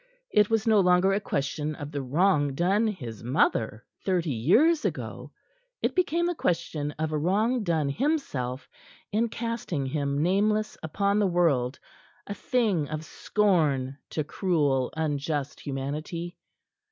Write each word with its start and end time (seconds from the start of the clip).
It 0.31 0.49
was 0.49 0.65
no 0.65 0.79
longer 0.79 1.13
a 1.13 1.19
question 1.19 1.75
of 1.75 1.91
the 1.91 2.01
wrong 2.01 2.55
done 2.55 2.87
his 2.87 3.23
mother 3.23 3.85
thirty 4.03 4.31
years 4.33 4.83
ago; 4.83 5.31
it 5.83 5.93
became 5.93 6.25
the 6.25 6.33
question 6.33 6.89
of 6.97 7.11
a 7.11 7.17
wrong 7.19 7.61
done 7.63 7.87
himself 7.89 8.67
in 9.11 9.29
casting 9.29 9.85
him 9.85 10.23
nameless 10.23 10.75
upon 10.81 11.19
the 11.19 11.27
world, 11.27 11.77
a 12.25 12.33
thing 12.33 12.89
of 12.89 13.05
scorn 13.05 13.95
to 14.09 14.23
cruel, 14.23 14.91
unjust 14.97 15.59
humanity. 15.59 16.35